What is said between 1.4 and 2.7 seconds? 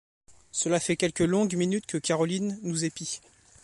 minutes que Carolyn